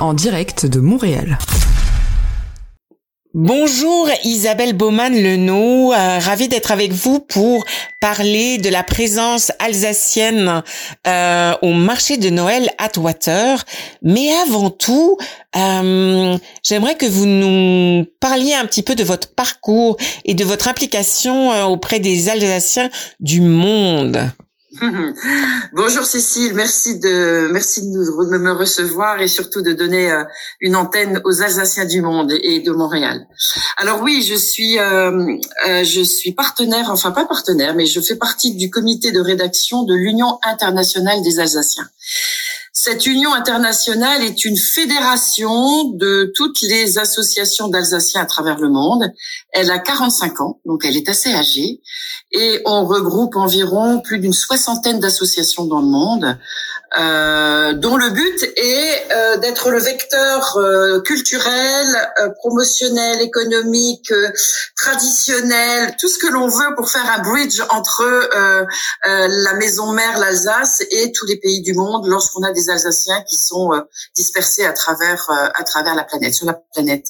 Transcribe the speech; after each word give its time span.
En 0.00 0.14
direct 0.14 0.66
de 0.66 0.80
Montréal. 0.80 1.38
Bonjour 3.32 4.08
Isabelle 4.24 4.72
Baumann-Lenaud, 4.72 5.92
euh, 5.92 6.18
ravie 6.18 6.48
d'être 6.48 6.72
avec 6.72 6.90
vous 6.92 7.20
pour 7.20 7.64
parler 8.00 8.58
de 8.58 8.68
la 8.68 8.82
présence 8.82 9.52
alsacienne 9.60 10.64
euh, 11.06 11.54
au 11.62 11.72
marché 11.72 12.16
de 12.16 12.28
Noël 12.28 12.70
Atwater. 12.78 13.64
Mais 14.02 14.32
avant 14.44 14.70
tout, 14.70 15.16
euh, 15.56 16.36
j'aimerais 16.64 16.96
que 16.96 17.06
vous 17.06 17.26
nous 17.26 18.06
parliez 18.18 18.54
un 18.54 18.66
petit 18.66 18.82
peu 18.82 18.96
de 18.96 19.04
votre 19.04 19.32
parcours 19.32 19.96
et 20.24 20.34
de 20.34 20.44
votre 20.44 20.66
implication 20.66 21.52
euh, 21.52 21.64
auprès 21.66 22.00
des 22.00 22.30
Alsaciens 22.30 22.90
du 23.20 23.42
monde. 23.42 24.32
Bonjour 25.72 26.04
Cécile, 26.04 26.54
merci 26.54 27.00
de 27.00 27.48
merci 27.50 27.82
de, 27.82 27.88
nous, 27.88 28.30
de 28.30 28.38
me 28.38 28.52
recevoir 28.52 29.20
et 29.20 29.26
surtout 29.26 29.62
de 29.62 29.72
donner 29.72 30.12
euh, 30.12 30.22
une 30.60 30.76
antenne 30.76 31.20
aux 31.24 31.42
Alsaciens 31.42 31.86
du 31.86 32.00
monde 32.00 32.30
et 32.30 32.60
de 32.60 32.70
Montréal. 32.70 33.26
Alors 33.78 34.00
oui, 34.00 34.22
je 34.22 34.36
suis 34.36 34.78
euh, 34.78 35.36
euh, 35.66 35.82
je 35.82 36.02
suis 36.02 36.34
partenaire, 36.34 36.88
enfin 36.90 37.10
pas 37.10 37.24
partenaire, 37.24 37.74
mais 37.74 37.86
je 37.86 38.00
fais 38.00 38.14
partie 38.14 38.54
du 38.54 38.70
comité 38.70 39.10
de 39.10 39.18
rédaction 39.18 39.82
de 39.82 39.94
l'Union 39.94 40.38
internationale 40.44 41.20
des 41.22 41.40
Alsaciens. 41.40 41.88
Cette 42.72 43.04
union 43.04 43.34
internationale 43.34 44.22
est 44.22 44.44
une 44.44 44.56
fédération 44.56 45.90
de 45.90 46.32
toutes 46.34 46.62
les 46.62 46.96
associations 46.96 47.68
d'Alsaciens 47.68 48.22
à 48.22 48.26
travers 48.26 48.58
le 48.58 48.68
monde. 48.68 49.12
Elle 49.52 49.70
a 49.70 49.78
45 49.78 50.40
ans, 50.40 50.60
donc 50.64 50.84
elle 50.84 50.96
est 50.96 51.08
assez 51.08 51.32
âgée, 51.34 51.80
et 52.32 52.62
on 52.64 52.86
regroupe 52.86 53.36
environ 53.36 54.00
plus 54.00 54.18
d'une 54.18 54.32
soixantaine 54.32 55.00
d'associations 55.00 55.64
dans 55.64 55.80
le 55.80 55.86
monde 55.86 56.38
euh, 56.98 57.72
dont 57.74 57.96
le 57.96 58.10
but 58.10 58.42
est 58.56 59.12
euh, 59.12 59.36
d'être 59.36 59.70
le 59.70 59.78
vecteur 59.78 60.56
euh, 60.56 61.00
culturel, 61.00 61.86
euh, 62.20 62.30
promotionnel, 62.38 63.20
économique, 63.22 64.10
euh, 64.10 64.28
traditionnel, 64.76 65.94
tout 66.00 66.08
ce 66.08 66.18
que 66.18 66.26
l'on 66.26 66.48
veut 66.48 66.74
pour 66.76 66.90
faire 66.90 67.08
un 67.16 67.22
bridge 67.22 67.60
entre 67.70 68.28
la 69.04 69.54
maison 69.54 69.92
mère, 69.92 70.18
l'Alsace, 70.18 70.82
et 70.90 71.12
tous 71.12 71.26
les 71.26 71.36
pays 71.36 71.62
du 71.62 71.74
monde 71.74 72.06
lorsqu'on 72.06 72.42
a 72.42 72.52
des 72.52 72.70
Alsaciens 72.70 73.22
qui 73.22 73.36
sont 73.36 73.70
dispersés 74.16 74.64
à 74.64 74.72
travers 74.72 75.28
à 75.30 75.62
travers 75.64 75.94
la 75.94 76.04
planète, 76.04 76.34
sur 76.34 76.46
la 76.46 76.54
planète. 76.74 77.06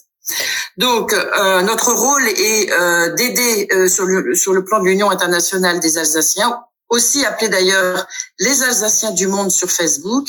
Donc, 0.76 1.12
euh, 1.12 1.62
notre 1.62 1.92
rôle 1.92 2.26
est 2.28 2.72
euh, 2.72 3.14
d'aider 3.14 3.68
euh, 3.72 3.88
sur, 3.88 4.04
le, 4.04 4.34
sur 4.34 4.52
le 4.52 4.64
plan 4.64 4.80
de 4.80 4.84
l'Union 4.84 5.10
internationale 5.10 5.80
des 5.80 5.98
Alsaciens 5.98 6.58
aussi 6.90 7.24
appelé 7.24 7.48
d'ailleurs 7.48 8.06
les 8.40 8.62
Alsaciens 8.62 9.12
du 9.12 9.28
monde 9.28 9.50
sur 9.50 9.70
Facebook. 9.70 10.28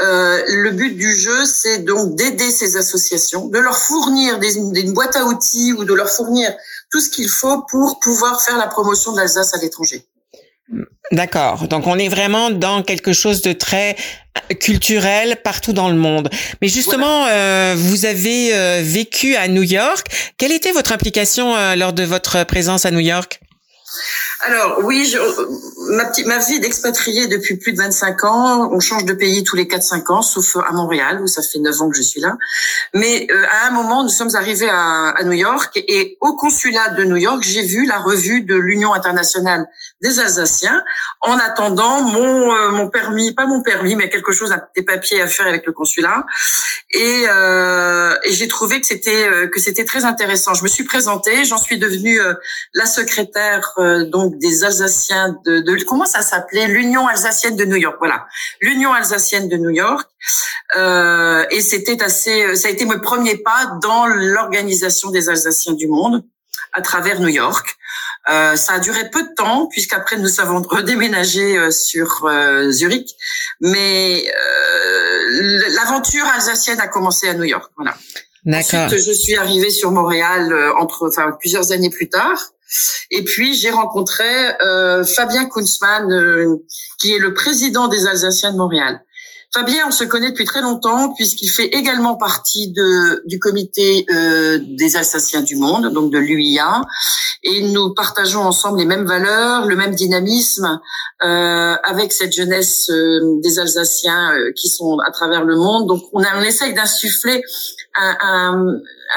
Euh, 0.00 0.42
le 0.46 0.70
but 0.70 0.96
du 0.96 1.12
jeu, 1.12 1.44
c'est 1.44 1.78
donc 1.78 2.14
d'aider 2.14 2.50
ces 2.50 2.76
associations, 2.76 3.48
de 3.48 3.58
leur 3.58 3.76
fournir 3.76 4.38
des, 4.38 4.56
une 4.56 4.94
boîte 4.94 5.16
à 5.16 5.24
outils 5.24 5.72
ou 5.72 5.84
de 5.84 5.92
leur 5.92 6.08
fournir 6.08 6.54
tout 6.90 7.00
ce 7.00 7.10
qu'il 7.10 7.28
faut 7.28 7.62
pour 7.62 7.98
pouvoir 7.98 8.40
faire 8.40 8.56
la 8.56 8.68
promotion 8.68 9.12
de 9.12 9.18
l'Alsace 9.18 9.52
à 9.52 9.58
l'étranger. 9.58 10.06
D'accord. 11.12 11.66
Donc 11.66 11.86
on 11.86 11.98
est 11.98 12.08
vraiment 12.08 12.50
dans 12.50 12.82
quelque 12.82 13.12
chose 13.12 13.42
de 13.42 13.52
très 13.52 13.96
culturel 14.60 15.38
partout 15.42 15.72
dans 15.72 15.88
le 15.88 15.96
monde. 15.96 16.30
Mais 16.62 16.68
justement, 16.68 17.26
euh, 17.26 17.74
vous 17.76 18.06
avez 18.06 18.54
euh, 18.54 18.80
vécu 18.84 19.34
à 19.34 19.48
New 19.48 19.62
York. 19.62 20.06
Quelle 20.38 20.52
était 20.52 20.72
votre 20.72 20.92
implication 20.92 21.56
euh, 21.56 21.74
lors 21.74 21.92
de 21.92 22.04
votre 22.04 22.44
présence 22.44 22.86
à 22.86 22.92
New 22.92 23.00
York? 23.00 23.40
Alors 24.42 24.78
oui, 24.84 25.04
je, 25.04 25.18
ma, 25.94 26.06
petite, 26.06 26.26
ma 26.26 26.38
vie 26.38 26.60
d'expatrié 26.60 27.26
depuis 27.26 27.56
plus 27.56 27.72
de 27.72 27.78
25 27.78 28.24
ans. 28.24 28.70
On 28.72 28.80
change 28.80 29.04
de 29.04 29.12
pays 29.12 29.44
tous 29.44 29.56
les 29.56 29.66
4-5 29.66 30.12
ans, 30.12 30.22
sauf 30.22 30.56
à 30.56 30.72
Montréal 30.72 31.20
où 31.20 31.26
ça 31.26 31.42
fait 31.42 31.58
9 31.58 31.82
ans 31.82 31.90
que 31.90 31.96
je 31.96 32.02
suis 32.02 32.20
là. 32.20 32.36
Mais 32.94 33.26
euh, 33.30 33.44
à 33.50 33.68
un 33.68 33.70
moment, 33.70 34.02
nous 34.02 34.08
sommes 34.08 34.34
arrivés 34.34 34.70
à, 34.70 35.10
à, 35.10 35.24
New 35.24 35.32
York 35.32 35.72
et 35.76 36.16
au 36.20 36.34
consulat 36.36 36.90
de 36.90 37.04
New 37.04 37.16
York, 37.16 37.42
j'ai 37.42 37.62
vu 37.62 37.84
la 37.86 37.98
revue 37.98 38.42
de 38.42 38.54
l'Union 38.54 38.94
internationale 38.94 39.66
des 40.02 40.18
Alsaciens 40.18 40.82
en 41.20 41.38
attendant 41.38 42.02
mon 42.02 42.54
euh, 42.54 42.70
mon 42.70 42.88
permis, 42.88 43.34
pas 43.34 43.46
mon 43.46 43.62
permis, 43.62 43.96
mais 43.96 44.08
quelque 44.08 44.32
chose, 44.32 44.54
des 44.76 44.82
papiers 44.82 45.20
à 45.20 45.26
faire 45.26 45.46
avec 45.46 45.66
le 45.66 45.72
consulat. 45.72 46.24
Et, 46.92 47.24
euh, 47.28 48.14
et 48.24 48.32
j'ai 48.32 48.48
trouvé 48.48 48.80
que 48.80 48.86
c'était 48.86 49.28
euh, 49.28 49.48
que 49.48 49.60
c'était 49.60 49.84
très 49.84 50.04
intéressant. 50.04 50.54
Je 50.54 50.62
me 50.62 50.68
suis 50.68 50.84
présentée, 50.84 51.44
j'en 51.44 51.58
suis 51.58 51.78
devenue 51.78 52.18
la 52.74 52.86
secrétaire 52.86 53.74
donc 54.06 54.38
des 54.38 54.64
Alsaciens 54.64 55.36
de, 55.44 55.60
de 55.60 55.84
comment 55.84 56.06
ça 56.06 56.22
s'appelait? 56.22 56.66
l'Union 56.66 57.06
alsacienne 57.06 57.56
de 57.56 57.64
New 57.64 57.76
York. 57.76 57.96
Voilà, 57.98 58.26
l'Union 58.60 58.92
alsacienne 58.92 59.48
de 59.48 59.56
New 59.56 59.70
York. 59.70 60.08
Euh, 60.76 61.44
et 61.50 61.60
c'était 61.60 62.02
assez, 62.02 62.54
ça 62.56 62.68
a 62.68 62.70
été 62.70 62.84
mon 62.84 63.00
premier 63.00 63.36
pas 63.36 63.78
dans 63.82 64.06
l'organisation 64.06 65.10
des 65.10 65.28
Alsaciens 65.28 65.74
du 65.74 65.88
monde 65.88 66.24
à 66.72 66.82
travers 66.82 67.20
New 67.20 67.28
York. 67.28 67.76
Euh, 68.28 68.54
ça 68.56 68.74
a 68.74 68.78
duré 68.80 69.08
peu 69.10 69.22
de 69.22 69.34
temps 69.34 69.66
puisqu'après 69.66 70.18
nous 70.18 70.40
avons 70.40 70.60
redéménagé 70.62 71.56
euh, 71.56 71.70
sur 71.70 72.26
euh, 72.26 72.70
Zurich, 72.70 73.08
mais 73.60 74.24
euh, 74.26 75.58
l'aventure 75.74 76.26
alsacienne 76.26 76.80
a 76.80 76.88
commencé 76.88 77.28
à 77.28 77.34
New 77.34 77.44
York. 77.44 77.72
Voilà. 77.76 77.96
Ensuite, 78.46 78.98
je 78.98 79.12
suis 79.12 79.36
arrivée 79.36 79.70
sur 79.70 79.90
Montréal 79.90 80.54
entre, 80.78 81.08
enfin, 81.08 81.36
plusieurs 81.38 81.72
années 81.72 81.90
plus 81.90 82.08
tard. 82.08 82.52
Et 83.10 83.24
puis 83.24 83.54
j'ai 83.54 83.70
rencontré 83.70 84.24
euh, 84.62 85.04
Fabien 85.04 85.48
Kunzmann, 85.48 86.10
euh, 86.12 86.56
qui 87.00 87.12
est 87.14 87.18
le 87.18 87.34
président 87.34 87.88
des 87.88 88.06
Alsaciens 88.06 88.52
de 88.52 88.56
Montréal. 88.56 89.02
Fabien, 89.52 89.84
on 89.88 89.90
se 89.90 90.04
connaît 90.04 90.30
depuis 90.30 90.44
très 90.44 90.62
longtemps 90.62 91.12
puisqu'il 91.14 91.48
fait 91.48 91.66
également 91.66 92.16
partie 92.16 92.70
de, 92.70 93.20
du 93.26 93.40
comité 93.40 94.06
euh, 94.10 94.60
des 94.62 94.96
Alsaciens 94.96 95.42
du 95.42 95.56
monde, 95.56 95.92
donc 95.92 96.12
de 96.12 96.18
l'UIA, 96.18 96.82
et 97.42 97.62
nous 97.72 97.92
partageons 97.92 98.42
ensemble 98.42 98.78
les 98.78 98.84
mêmes 98.84 99.06
valeurs, 99.06 99.66
le 99.66 99.74
même 99.74 99.92
dynamisme 99.94 100.80
euh, 101.24 101.74
avec 101.82 102.12
cette 102.12 102.32
jeunesse 102.32 102.90
euh, 102.90 103.40
des 103.42 103.58
Alsaciens 103.58 104.34
euh, 104.34 104.52
qui 104.52 104.68
sont 104.68 104.98
à 105.04 105.10
travers 105.10 105.44
le 105.44 105.56
monde. 105.56 105.88
Donc 105.88 106.04
on, 106.12 106.22
a, 106.22 106.38
on 106.38 106.42
essaye 106.42 106.72
d'insuffler 106.72 107.42
un, 107.96 108.16
un, 108.20 108.66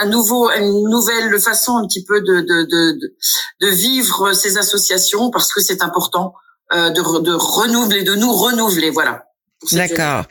un, 0.01 0.05
nouveau, 0.07 0.49
une 0.49 0.89
nouvelle 0.89 1.39
façon 1.39 1.77
un 1.77 1.85
petit 1.85 2.03
peu 2.03 2.21
de, 2.21 2.41
de, 2.41 2.63
de, 2.63 3.15
de 3.61 3.67
vivre 3.67 4.33
ces 4.33 4.57
associations 4.57 5.29
parce 5.29 5.53
que 5.53 5.61
c'est 5.61 5.83
important 5.83 6.33
euh, 6.73 6.89
de, 6.89 7.01
de 7.21 7.33
renouveler, 7.33 8.01
de 8.01 8.15
nous 8.15 8.33
renouveler. 8.33 8.89
Voilà. 8.89 9.25
D'accord. 9.71 10.25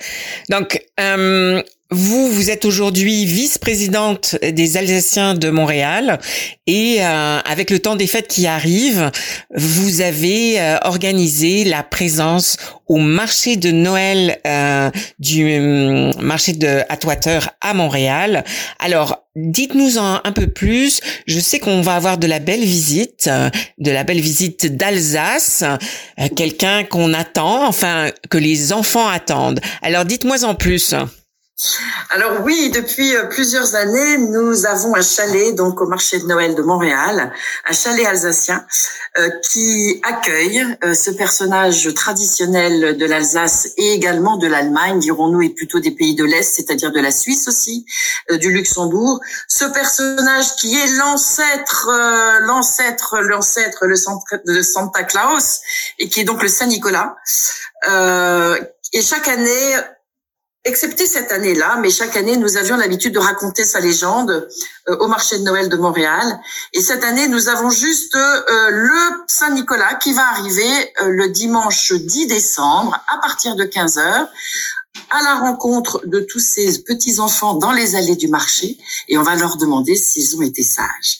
Donc, 0.48 0.80
euh, 1.00 1.62
vous, 1.92 2.30
vous 2.30 2.50
êtes 2.50 2.64
aujourd'hui 2.64 3.26
vice-présidente 3.26 4.36
des 4.42 4.76
Alsaciens 4.76 5.34
de 5.34 5.50
Montréal 5.50 6.18
et 6.66 6.96
euh, 7.00 7.38
avec 7.44 7.70
le 7.70 7.80
temps 7.80 7.96
des 7.96 8.06
fêtes 8.06 8.28
qui 8.28 8.46
arrive, 8.46 9.10
vous 9.54 10.00
avez 10.00 10.60
euh, 10.60 10.78
organisé 10.84 11.64
la 11.64 11.82
présence 11.82 12.56
au 12.86 12.96
marché 12.96 13.56
de 13.56 13.70
Noël 13.70 14.38
euh, 14.46 14.90
du 15.18 15.44
euh, 15.44 16.12
marché 16.20 16.54
de 16.54 16.80
Atwater 16.88 17.50
à 17.60 17.74
Montréal. 17.74 18.44
Alors, 18.78 19.24
dites-nous 19.36 19.98
en 19.98 20.20
un 20.24 20.32
peu 20.32 20.46
plus. 20.46 21.00
Je 21.26 21.40
sais 21.40 21.58
qu'on 21.58 21.82
va 21.82 21.96
avoir 21.96 22.16
de 22.16 22.26
la 22.26 22.38
belle 22.38 22.64
visite, 22.64 23.28
de 23.78 23.90
la 23.90 24.04
belle 24.04 24.20
visite 24.20 24.76
d'Alsace, 24.76 25.64
quelqu'un 26.36 26.84
qu'on 26.84 27.12
attend, 27.12 27.66
enfin 27.66 28.10
que 28.30 28.38
les 28.38 28.72
enfants 28.72 29.08
attendent. 29.08 29.60
Alors, 29.82 30.04
dites-moi 30.04 30.44
en 30.44 30.54
plus. 30.54 30.94
Alors 32.10 32.40
oui, 32.42 32.70
depuis 32.70 33.14
euh, 33.14 33.24
plusieurs 33.24 33.74
années, 33.74 34.18
nous 34.18 34.66
avons 34.66 34.94
un 34.96 35.02
chalet 35.02 35.54
donc 35.54 35.80
au 35.80 35.86
marché 35.86 36.18
de 36.18 36.26
Noël 36.26 36.54
de 36.54 36.62
Montréal, 36.62 37.32
un 37.68 37.72
chalet 37.72 38.04
alsacien 38.06 38.66
euh, 39.18 39.28
qui 39.42 40.00
accueille 40.02 40.64
euh, 40.84 40.94
ce 40.94 41.10
personnage 41.10 41.92
traditionnel 41.94 42.96
de 42.96 43.06
l'Alsace 43.06 43.68
et 43.76 43.92
également 43.92 44.36
de 44.38 44.46
l'Allemagne, 44.46 44.98
dirons-nous, 44.98 45.42
et 45.42 45.50
plutôt 45.50 45.78
des 45.78 45.92
pays 45.92 46.14
de 46.14 46.24
l'Est, 46.24 46.56
c'est-à-dire 46.56 46.90
de 46.90 47.00
la 47.00 47.10
Suisse 47.10 47.46
aussi, 47.48 47.86
du 48.30 48.52
Luxembourg. 48.52 49.20
Ce 49.48 49.64
personnage 49.64 50.56
qui 50.56 50.76
est 50.76 50.90
l'ancêtre, 50.96 51.90
l'ancêtre, 52.42 53.18
l'ancêtre, 53.20 53.86
le 53.86 53.96
de 54.46 54.62
Santa 54.62 55.04
Claus 55.04 55.60
et 55.98 56.08
qui 56.08 56.20
est 56.20 56.24
donc 56.24 56.42
le 56.42 56.48
Saint 56.48 56.66
Nicolas. 56.66 57.16
et 57.86 59.02
chaque 59.02 59.28
année, 59.28 59.76
excepté 60.64 61.06
cette 61.06 61.32
année-là, 61.32 61.78
mais 61.80 61.90
chaque 61.90 62.16
année, 62.16 62.36
nous 62.36 62.56
avions 62.56 62.76
l'habitude 62.76 63.12
de 63.12 63.18
raconter 63.18 63.64
sa 63.64 63.80
légende 63.80 64.48
euh, 64.88 64.96
au 64.98 65.08
marché 65.08 65.38
de 65.38 65.42
Noël 65.42 65.68
de 65.68 65.76
Montréal. 65.76 66.38
Et 66.72 66.80
cette 66.80 67.02
année, 67.02 67.26
nous 67.26 67.48
avons 67.48 67.70
juste 67.70 68.14
euh, 68.14 68.70
le 68.70 69.24
Saint-Nicolas 69.26 69.94
qui 69.94 70.12
va 70.12 70.28
arriver 70.28 70.92
euh, 71.02 71.08
le 71.08 71.28
dimanche 71.28 71.92
10 71.92 72.28
décembre 72.28 72.98
à 73.12 73.18
partir 73.18 73.56
de 73.56 73.64
15 73.64 73.98
heures 73.98 74.28
à 75.10 75.22
la 75.22 75.34
rencontre 75.40 76.02
de 76.06 76.20
tous 76.20 76.40
ces 76.40 76.82
petits 76.84 77.20
enfants 77.20 77.54
dans 77.54 77.72
les 77.72 77.96
allées 77.96 78.16
du 78.16 78.28
marché 78.28 78.78
et 79.08 79.18
on 79.18 79.22
va 79.22 79.36
leur 79.36 79.56
demander 79.56 79.94
s'ils 79.94 80.36
ont 80.36 80.42
été 80.42 80.62
sages. 80.62 81.18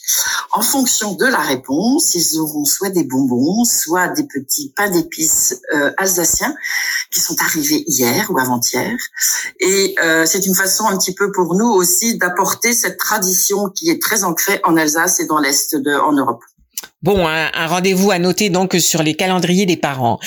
En 0.51 0.61
fonction 0.61 1.13
de 1.13 1.25
la 1.25 1.39
réponse, 1.39 2.15
ils 2.15 2.39
auront 2.39 2.65
soit 2.65 2.89
des 2.89 3.03
bonbons, 3.03 3.63
soit 3.65 4.07
des 4.09 4.23
petits 4.23 4.73
pains 4.75 4.89
d'épices 4.89 5.61
euh, 5.73 5.91
alsaciens 5.97 6.55
qui 7.11 7.19
sont 7.19 7.35
arrivés 7.41 7.83
hier 7.87 8.29
ou 8.31 8.39
avant-hier. 8.39 8.97
Et 9.59 9.95
euh, 10.03 10.25
c'est 10.25 10.45
une 10.45 10.55
façon 10.55 10.87
un 10.87 10.97
petit 10.97 11.13
peu 11.13 11.31
pour 11.31 11.55
nous 11.55 11.69
aussi 11.69 12.17
d'apporter 12.17 12.73
cette 12.73 12.97
tradition 12.97 13.69
qui 13.69 13.89
est 13.89 14.01
très 14.01 14.23
ancrée 14.23 14.59
en 14.63 14.75
Alsace 14.75 15.19
et 15.19 15.25
dans 15.25 15.39
l'est 15.39 15.75
de 15.75 15.93
en 15.93 16.13
Europe. 16.13 16.41
Bon, 17.01 17.27
un, 17.27 17.67
rendez-vous 17.67 18.11
à 18.11 18.19
noter 18.19 18.49
donc 18.49 18.75
sur 18.79 19.03
les 19.03 19.15
calendriers 19.15 19.65
des 19.65 19.75
parents. 19.75 20.19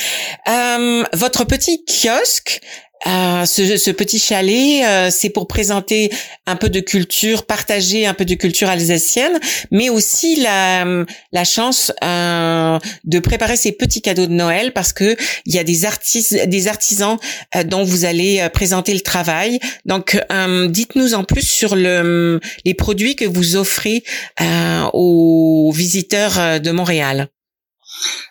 Euh, 0.47 1.05
votre 1.15 1.45
petit 1.45 1.85
kiosque, 1.87 2.61
euh, 3.07 3.45
ce, 3.45 3.91
petit 3.91 4.19
chalet, 4.19 4.83
euh, 4.85 5.11
c'est 5.11 5.29
pour 5.29 5.47
présenter 5.47 6.11
un 6.47 6.57
peu 6.57 6.69
de 6.69 6.81
culture, 6.81 7.47
partager 7.47 8.07
un 8.07 8.15
peu 8.15 8.25
de 8.25 8.35
culture 8.35 8.69
alsacienne, 8.69 9.39
mais 9.71 9.91
aussi 9.91 10.37
la, 10.37 10.85
la 11.33 11.45
chance 11.45 11.93
euh, 12.03 12.79
de 13.05 13.19
préparer 13.19 13.57
ces 13.57 13.73
petits 13.73 14.03
cadeaux 14.03 14.27
de 14.27 14.33
Noël 14.33 14.73
parce 14.73 14.93
que 14.93 15.17
il 15.45 15.55
y 15.55 15.59
a 15.59 15.65
des 15.65 15.85
artistes, 15.85 16.49
des 16.49 16.69
artisans 16.69 17.19
dont 17.67 17.85
vous 17.85 18.05
allez 18.05 18.49
présenter 18.53 18.95
le 18.95 19.01
travail. 19.01 19.59
Donc, 19.85 20.19
dites-nous 20.69 21.15
en 21.15 21.25
plus 21.25 21.47
sur 21.47 21.77
le, 21.77 22.41
les 22.65 22.75
produits 22.75 23.17
que 23.17 23.25
vous 23.25 23.57
offrez 23.57 24.03
aux 24.93 25.73
visiteurs 25.75 26.61
de 26.61 26.71
Montréal. 26.71 27.29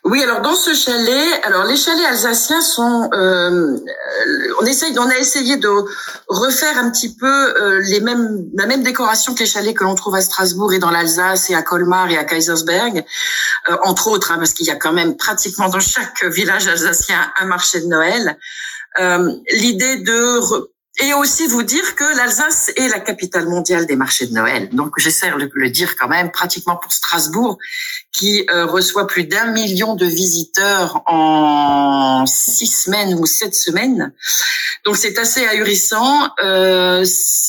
Oui, 0.03 0.21
alors 0.21 0.41
dans 0.41 0.55
ce 0.55 0.73
chalet, 0.75 1.41
alors 1.43 1.63
les 1.63 1.75
chalets 1.75 2.05
alsaciens 2.05 2.61
sont, 2.61 3.09
euh, 3.13 3.75
on 4.61 4.65
essaye, 4.65 4.97
on 4.99 5.09
a 5.09 5.17
essayé 5.17 5.57
de 5.57 5.69
refaire 6.27 6.77
un 6.77 6.91
petit 6.91 7.15
peu 7.15 7.27
euh, 7.27 7.81
les 7.87 7.99
mêmes, 8.01 8.45
la 8.53 8.67
même 8.67 8.83
décoration 8.83 9.33
que 9.33 9.39
les 9.39 9.47
chalets 9.47 9.75
que 9.75 9.83
l'on 9.83 9.95
trouve 9.95 10.13
à 10.13 10.21
Strasbourg 10.21 10.73
et 10.73 10.79
dans 10.79 10.91
l'Alsace 10.91 11.49
et 11.49 11.55
à 11.55 11.63
Colmar 11.63 12.11
et 12.11 12.17
à 12.17 12.23
Kaisersberg, 12.23 13.03
euh, 13.69 13.77
entre 13.83 14.07
autres, 14.07 14.31
hein, 14.31 14.37
parce 14.37 14.53
qu'il 14.53 14.67
y 14.67 14.71
a 14.71 14.75
quand 14.75 14.93
même 14.93 15.17
pratiquement 15.17 15.69
dans 15.69 15.79
chaque 15.79 16.23
village 16.25 16.67
alsacien 16.67 17.31
un 17.39 17.45
marché 17.45 17.81
de 17.81 17.87
Noël. 17.87 18.37
L'idée 19.51 19.97
de 19.97 20.39
et 21.01 21.13
aussi 21.13 21.47
vous 21.47 21.63
dire 21.63 21.95
que 21.95 22.03
l'Alsace 22.15 22.71
est 22.77 22.87
la 22.87 22.99
capitale 22.99 23.47
mondiale 23.47 23.85
des 23.85 23.95
marchés 23.95 24.27
de 24.27 24.33
Noël. 24.33 24.69
Donc 24.71 24.93
j'essaie 24.97 25.29
de 25.29 25.49
le 25.53 25.69
dire 25.69 25.95
quand 25.97 26.07
même, 26.07 26.31
pratiquement 26.31 26.77
pour 26.77 26.91
Strasbourg, 26.91 27.57
qui 28.13 28.45
euh, 28.49 28.65
reçoit 28.65 29.05
plus 29.05 29.25
d'un 29.25 29.47
million 29.47 29.95
de 29.95 30.05
visiteurs 30.05 31.03
en 31.05 32.25
six 32.25 32.67
semaines 32.67 33.13
ou 33.15 33.25
sept 33.25 33.55
semaines. 33.55 34.13
Donc 34.85 34.95
c'est 34.95 35.17
assez 35.17 35.45
ahurissant 35.45 36.29
euh, 36.43 37.03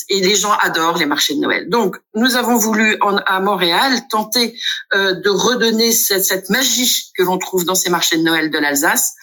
et 0.09 0.21
les 0.21 0.35
gens 0.35 0.53
adorent 0.53 0.99
les 0.99 1.07
marchés 1.07 1.35
de 1.35 1.41
Noël. 1.41 1.69
Donc 1.69 1.97
nous 2.15 2.35
avons 2.35 2.57
voulu 2.57 2.99
à 3.27 3.41
Montréal 3.41 3.93
tenter 4.11 4.59
euh, 4.95 5.15
de 5.15 5.31
redonner 5.31 5.93
cette, 5.93 6.25
cette 6.25 6.51
magie 6.51 7.13
que 7.17 7.23
l'on 7.23 7.39
trouve 7.39 7.65
dans 7.65 7.75
ces 7.75 7.91
marchés 7.91 8.17
de 8.17 8.23
Noël 8.23 8.51
de 8.51 8.59
l'Alsace 8.59 9.15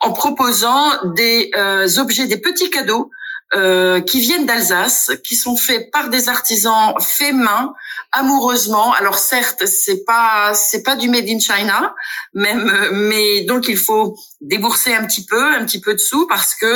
en 0.00 0.12
proposant 0.12 0.90
des 1.16 1.50
euh, 1.56 1.88
objets, 1.98 2.26
des 2.26 2.38
petits 2.38 2.70
cadeaux 2.70 3.10
euh, 3.54 4.00
qui 4.00 4.20
viennent 4.20 4.46
d'Alsace, 4.46 5.10
qui 5.24 5.34
sont 5.34 5.56
faits 5.56 5.90
par 5.90 6.08
des 6.08 6.28
artisans 6.28 6.94
faits 7.00 7.34
main, 7.34 7.74
amoureusement. 8.12 8.92
Alors 8.92 9.18
certes, 9.18 9.66
c'est 9.66 10.04
pas 10.04 10.54
c'est 10.54 10.82
pas 10.82 10.96
du 10.96 11.08
made 11.08 11.28
in 11.28 11.40
China, 11.40 11.94
même, 12.32 12.72
mais 12.92 13.42
donc 13.42 13.66
il 13.68 13.76
faut 13.76 14.16
débourser 14.40 14.94
un 14.94 15.04
petit 15.04 15.24
peu, 15.26 15.54
un 15.54 15.64
petit 15.64 15.80
peu 15.80 15.92
de 15.94 15.98
sous 15.98 16.26
parce 16.26 16.54
que 16.54 16.66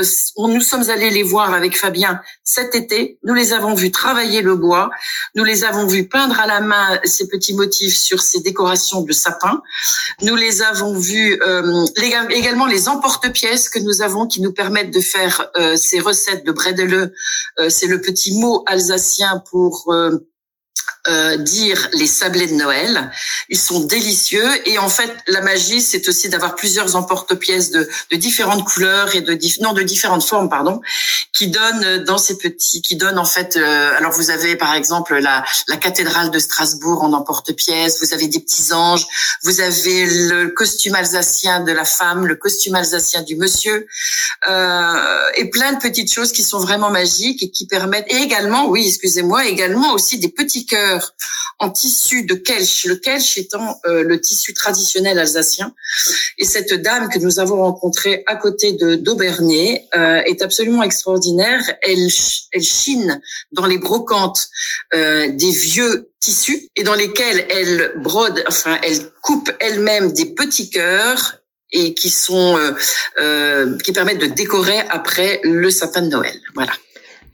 euh, 0.00 0.04
nous 0.38 0.60
sommes 0.60 0.88
allés 0.88 1.10
les 1.10 1.22
voir 1.22 1.52
avec 1.52 1.76
Fabien 1.76 2.20
cet 2.44 2.74
été. 2.74 3.18
Nous 3.24 3.34
les 3.34 3.52
avons 3.52 3.74
vus 3.74 3.90
travailler 3.90 4.40
le 4.40 4.56
bois, 4.56 4.90
nous 5.34 5.44
les 5.44 5.64
avons 5.64 5.86
vus 5.86 6.08
peindre 6.08 6.40
à 6.40 6.46
la 6.46 6.60
main 6.60 6.98
ces 7.04 7.28
petits 7.28 7.54
motifs 7.54 7.96
sur 7.96 8.22
ces 8.22 8.40
décorations 8.40 9.02
de 9.02 9.12
sapin. 9.12 9.62
Nous 10.22 10.36
les 10.36 10.62
avons 10.62 10.98
vus 10.98 11.38
euh, 11.42 11.86
également 12.30 12.66
les 12.66 12.88
emporte-pièces 12.88 13.68
que 13.68 13.78
nous 13.78 14.02
avons 14.02 14.26
qui 14.26 14.40
nous 14.40 14.52
permettent 14.52 14.92
de 14.92 15.00
faire 15.00 15.50
euh, 15.56 15.76
ces 15.76 16.00
recettes 16.00 16.44
de 16.46 16.52
Bredele, 16.52 17.12
euh, 17.58 17.68
c'est 17.68 17.86
le 17.86 18.00
petit 18.00 18.38
mot 18.38 18.64
alsacien 18.66 19.42
pour 19.50 19.92
euh, 21.08 21.20
euh, 21.20 21.36
dire 21.36 21.88
les 21.92 22.06
sablés 22.06 22.46
de 22.46 22.54
Noël. 22.54 23.10
Ils 23.48 23.58
sont 23.58 23.80
délicieux 23.80 24.48
et 24.66 24.78
en 24.78 24.88
fait 24.88 25.12
la 25.26 25.40
magie 25.42 25.80
c'est 25.80 26.08
aussi 26.08 26.28
d'avoir 26.28 26.54
plusieurs 26.54 26.96
emporte-pièces 26.96 27.70
de, 27.70 27.88
de, 28.10 28.16
différentes 28.16 28.64
couleurs 28.64 29.14
et 29.14 29.20
de 29.20 29.38
non 29.60 29.72
de 29.72 29.82
différentes 29.82 30.24
formes 30.24 30.48
pardon 30.48 30.80
qui 31.36 31.48
donnent 31.48 32.04
dans 32.04 32.18
ces 32.18 32.36
petits 32.38 32.82
qui 32.82 32.96
donnent 32.96 33.18
en 33.18 33.24
fait 33.24 33.56
euh, 33.56 33.96
alors 33.96 34.12
vous 34.12 34.30
avez 34.30 34.56
par 34.56 34.74
exemple 34.74 35.18
la, 35.18 35.44
la 35.68 35.76
cathédrale 35.76 36.30
de 36.30 36.38
Strasbourg 36.38 37.02
en 37.02 37.12
emporte-pièces, 37.12 38.00
vous 38.02 38.14
avez 38.14 38.28
des 38.28 38.40
petits 38.40 38.72
anges, 38.72 39.06
vous 39.42 39.60
avez 39.60 40.06
le 40.06 40.48
costume 40.48 40.94
alsacien 40.94 41.60
de 41.60 41.72
la 41.72 41.84
femme, 41.84 42.26
le 42.26 42.36
costume 42.36 42.74
alsacien 42.74 43.22
du 43.22 43.36
monsieur 43.36 43.86
euh, 44.48 45.22
et 45.36 45.50
plein 45.50 45.72
de 45.72 45.78
petites 45.78 46.12
choses 46.12 46.32
qui 46.32 46.42
sont 46.42 46.58
vraiment 46.58 46.90
magiques 46.90 47.42
et 47.42 47.50
qui 47.50 47.66
permettent 47.66 48.10
et 48.12 48.16
également 48.16 48.68
oui 48.68 48.86
excusez-moi 48.86 49.46
également 49.46 49.92
aussi 49.92 50.18
des 50.18 50.28
petits 50.28 50.66
cœurs 50.66 50.89
en 51.60 51.70
tissu 51.70 52.24
de 52.24 52.34
kelch, 52.34 52.86
le 52.86 52.96
kelch 52.96 53.36
étant 53.36 53.78
euh, 53.84 54.02
le 54.02 54.18
tissu 54.18 54.54
traditionnel 54.54 55.18
alsacien. 55.18 55.74
Et 56.38 56.44
cette 56.44 56.72
dame 56.72 57.10
que 57.10 57.18
nous 57.18 57.38
avons 57.38 57.62
rencontrée 57.62 58.24
à 58.26 58.36
côté 58.36 58.72
de 58.72 58.94
d'Aubernay 58.94 59.86
euh, 59.94 60.22
est 60.24 60.40
absolument 60.40 60.82
extraordinaire. 60.82 61.60
Elle, 61.82 62.08
chine 62.10 63.20
dans 63.52 63.66
les 63.66 63.78
brocantes 63.78 64.48
euh, 64.94 65.28
des 65.32 65.50
vieux 65.50 66.10
tissus 66.18 66.68
et 66.76 66.82
dans 66.82 66.94
lesquels 66.94 67.46
elle 67.50 67.92
brode, 67.96 68.42
enfin 68.48 68.78
elle 68.82 69.10
coupe 69.22 69.50
elle-même 69.60 70.12
des 70.12 70.26
petits 70.26 70.70
cœurs 70.70 71.36
et 71.72 71.94
qui 71.94 72.10
sont 72.10 72.58
qui 73.84 73.92
permettent 73.92 74.18
de 74.18 74.26
décorer 74.26 74.80
après 74.90 75.40
le 75.44 75.70
sapin 75.70 76.02
de 76.02 76.08
Noël. 76.08 76.36
Voilà. 76.54 76.72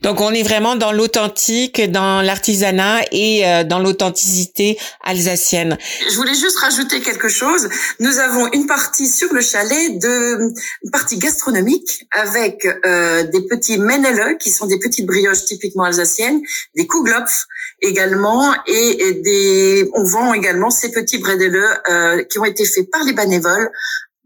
Donc 0.01 0.21
on 0.21 0.31
est 0.31 0.43
vraiment 0.43 0.75
dans 0.75 0.91
l'authentique, 0.91 1.81
dans 1.91 2.21
l'artisanat 2.21 3.01
et 3.11 3.47
euh, 3.47 3.63
dans 3.63 3.79
l'authenticité 3.79 4.77
alsacienne. 5.03 5.77
Je 6.09 6.15
voulais 6.15 6.35
juste 6.35 6.59
rajouter 6.59 7.01
quelque 7.01 7.29
chose. 7.29 7.67
Nous 7.99 8.19
avons 8.19 8.51
une 8.53 8.67
partie 8.67 9.07
sur 9.07 9.33
le 9.33 9.41
chalet 9.41 9.99
de 9.99 10.53
une 10.83 10.91
partie 10.91 11.17
gastronomique 11.17 12.05
avec 12.11 12.65
euh, 12.85 13.23
des 13.23 13.41
petits 13.47 13.77
menelle 13.77 14.37
qui 14.39 14.51
sont 14.51 14.67
des 14.67 14.79
petites 14.79 15.05
brioches 15.05 15.45
typiquement 15.45 15.83
alsaciennes, 15.83 16.41
des 16.75 16.87
kuglopf 16.87 17.45
également 17.81 18.53
et, 18.65 19.21
des 19.23 19.89
on 19.93 20.03
vend 20.03 20.33
également 20.33 20.69
ces 20.69 20.91
petits 20.91 21.17
bredele 21.17 21.63
euh, 21.89 22.23
qui 22.23 22.39
ont 22.39 22.45
été 22.45 22.65
faits 22.65 22.89
par 22.91 23.03
les 23.03 23.13
bénévoles 23.13 23.71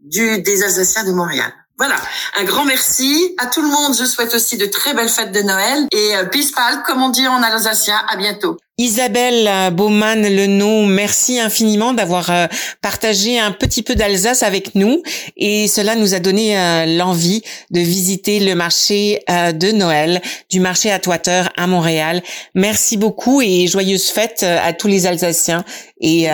du 0.00 0.42
des 0.42 0.62
Alsaciens 0.62 1.04
de 1.04 1.12
Montréal. 1.12 1.52
Voilà, 1.78 1.96
un 2.38 2.44
grand 2.44 2.64
merci 2.64 3.34
à 3.38 3.46
tout 3.46 3.62
le 3.62 3.68
monde. 3.68 3.96
Je 3.98 4.04
souhaite 4.04 4.34
aussi 4.34 4.56
de 4.56 4.66
très 4.66 4.94
belles 4.94 5.08
fêtes 5.08 5.32
de 5.32 5.40
Noël 5.40 5.86
et 5.90 6.16
euh, 6.16 6.24
Pispal, 6.26 6.82
comme 6.86 7.02
on 7.02 7.08
dit 7.08 7.26
en 7.26 7.42
alsacien. 7.42 7.96
À 8.08 8.16
bientôt. 8.16 8.56
Isabelle 8.78 9.72
Baumann 9.74 10.26
nom 10.46 10.86
merci 10.86 11.40
infiniment 11.40 11.92
d'avoir 11.92 12.30
euh, 12.30 12.46
partagé 12.80 13.38
un 13.38 13.52
petit 13.52 13.82
peu 13.82 13.94
d'Alsace 13.94 14.42
avec 14.42 14.74
nous 14.74 15.02
et 15.36 15.68
cela 15.68 15.94
nous 15.94 16.14
a 16.14 16.20
donné 16.20 16.58
euh, 16.58 16.86
l'envie 16.86 17.42
de 17.70 17.80
visiter 17.80 18.40
le 18.40 18.54
marché 18.54 19.22
de 19.28 19.72
Noël 19.72 20.20
du 20.50 20.60
marché 20.60 20.90
à 20.90 20.98
Toiteur 20.98 21.50
à 21.56 21.66
Montréal. 21.66 22.22
Merci 22.54 22.96
beaucoup 22.96 23.40
et 23.40 23.66
joyeuses 23.66 24.08
fêtes 24.08 24.42
à 24.42 24.72
tous 24.72 24.88
les 24.88 25.06
Alsaciens 25.06 25.64
et 26.00 26.28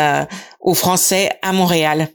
aux 0.61 0.75
Français 0.75 1.31
à 1.43 1.53
Montréal. 1.53 2.09